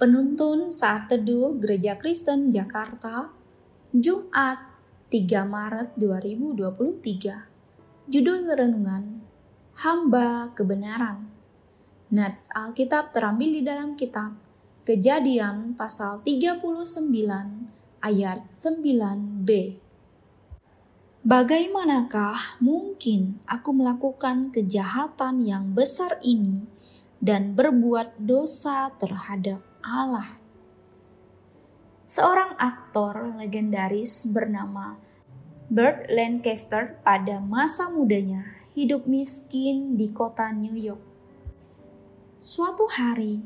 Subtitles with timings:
[0.00, 3.36] Penuntun Saat Teduh Gereja Kristen Jakarta,
[3.92, 4.56] Jumat
[5.12, 8.08] 3 Maret 2023.
[8.08, 9.20] Judul Renungan,
[9.76, 11.28] Hamba Kebenaran.
[12.16, 14.40] Nats Alkitab terambil di dalam kitab
[14.88, 16.64] Kejadian pasal 39
[18.00, 19.48] ayat 9b.
[21.28, 26.64] Bagaimanakah mungkin aku melakukan kejahatan yang besar ini
[27.20, 30.36] dan berbuat dosa terhadap Allah.
[32.04, 35.00] Seorang aktor legendaris bernama
[35.72, 38.44] Burt Lancaster pada masa mudanya
[38.76, 41.00] hidup miskin di kota New York.
[42.44, 43.40] Suatu hari,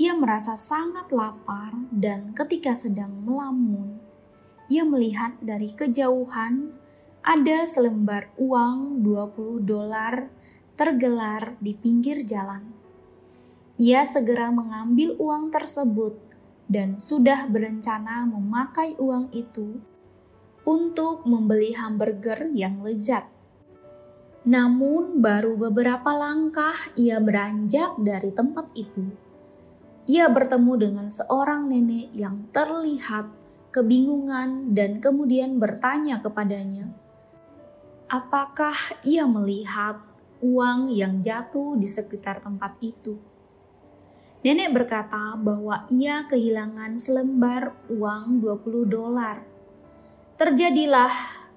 [0.00, 4.00] ia merasa sangat lapar dan ketika sedang melamun,
[4.72, 6.72] ia melihat dari kejauhan
[7.20, 10.32] ada selembar uang 20 dolar
[10.80, 12.83] tergelar di pinggir jalan.
[13.74, 16.14] Ia segera mengambil uang tersebut
[16.70, 19.82] dan sudah berencana memakai uang itu
[20.62, 23.26] untuk membeli hamburger yang lezat.
[24.46, 29.10] Namun, baru beberapa langkah ia beranjak dari tempat itu.
[30.06, 33.26] Ia bertemu dengan seorang nenek yang terlihat
[33.74, 36.92] kebingungan dan kemudian bertanya kepadanya,
[38.06, 39.98] "Apakah ia melihat
[40.44, 43.33] uang yang jatuh di sekitar tempat itu?"
[44.44, 49.40] Nenek berkata bahwa ia kehilangan selembar uang 20 dolar.
[50.36, 51.08] Terjadilah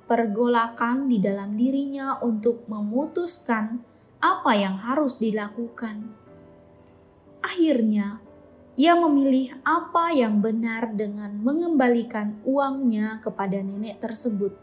[0.07, 3.83] pergolakan di dalam dirinya untuk memutuskan
[4.23, 6.15] apa yang harus dilakukan.
[7.43, 8.23] Akhirnya,
[8.79, 14.55] ia memilih apa yang benar dengan mengembalikan uangnya kepada nenek tersebut.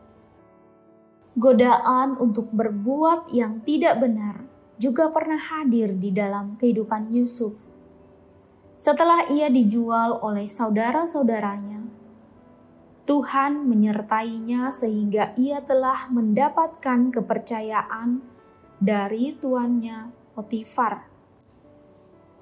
[1.36, 4.48] Godaan untuk berbuat yang tidak benar
[4.80, 7.73] juga pernah hadir di dalam kehidupan Yusuf
[8.74, 11.86] setelah ia dijual oleh saudara-saudaranya.
[13.04, 18.24] Tuhan menyertainya sehingga ia telah mendapatkan kepercayaan
[18.80, 21.06] dari tuannya Potifar.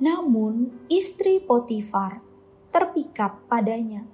[0.00, 2.22] Namun istri Potifar
[2.72, 4.08] terpikat padanya.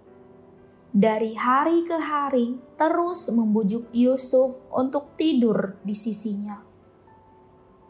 [0.89, 6.65] Dari hari ke hari terus membujuk Yusuf untuk tidur di sisinya.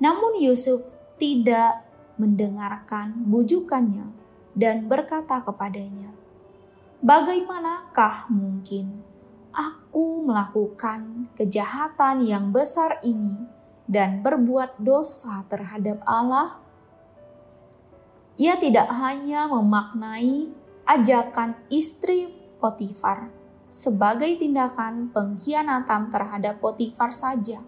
[0.02, 1.87] Namun Yusuf tidak
[2.18, 4.12] mendengarkan bujukannya
[4.58, 6.12] dan berkata kepadanya,
[7.00, 9.00] "Bagaimanakah mungkin
[9.54, 13.38] aku melakukan kejahatan yang besar ini
[13.86, 16.58] dan berbuat dosa terhadap Allah?"
[18.38, 20.50] Ia tidak hanya memaknai
[20.86, 23.30] ajakan istri Potifar
[23.68, 27.60] sebagai tindakan pengkhianatan terhadap Potifar saja,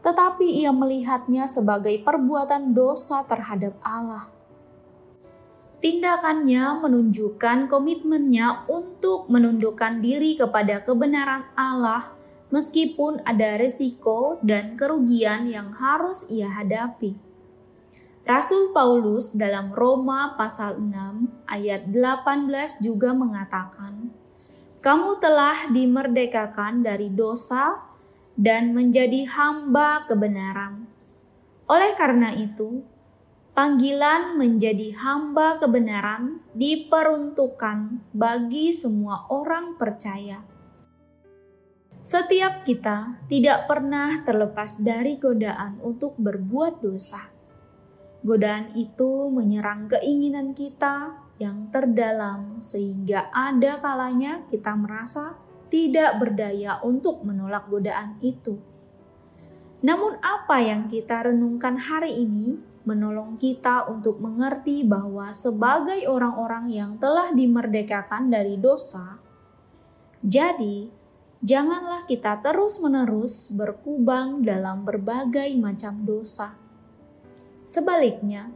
[0.00, 4.40] tetapi ia melihatnya sebagai perbuatan dosa terhadap Allah
[5.80, 12.12] Tindakannya menunjukkan komitmennya untuk menundukkan diri kepada kebenaran Allah
[12.52, 17.16] meskipun ada resiko dan kerugian yang harus ia hadapi.
[18.28, 24.12] Rasul Paulus dalam Roma pasal 6 ayat 18 juga mengatakan,
[24.84, 27.88] "Kamu telah dimerdekakan dari dosa
[28.40, 30.88] dan menjadi hamba kebenaran."
[31.68, 32.80] Oleh karena itu,
[33.50, 40.46] Panggilan menjadi hamba kebenaran diperuntukkan bagi semua orang percaya.
[42.00, 47.28] Setiap kita tidak pernah terlepas dari godaan untuk berbuat dosa.
[48.24, 55.36] Godaan itu menyerang keinginan kita yang terdalam, sehingga ada kalanya kita merasa
[55.70, 58.58] tidak berdaya untuk menolak godaan itu.
[59.80, 66.90] Namun, apa yang kita renungkan hari ini menolong kita untuk mengerti bahwa sebagai orang-orang yang
[67.00, 69.16] telah dimerdekakan dari dosa,
[70.20, 70.92] jadi
[71.40, 76.52] janganlah kita terus-menerus berkubang dalam berbagai macam dosa.
[77.64, 78.52] Sebaliknya,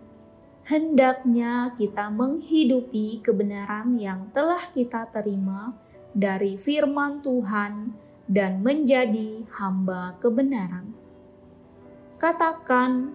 [0.68, 5.76] hendaknya kita menghidupi kebenaran yang telah kita terima
[6.14, 7.90] dari firman Tuhan
[8.30, 10.94] dan menjadi hamba kebenaran.
[12.16, 13.12] Katakan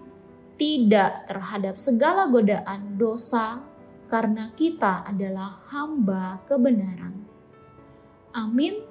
[0.59, 3.63] tidak terhadap segala godaan dosa,
[4.11, 7.25] karena kita adalah hamba kebenaran.
[8.35, 8.83] Amin.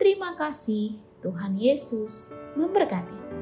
[0.00, 3.41] Terima kasih, Tuhan Yesus memberkati.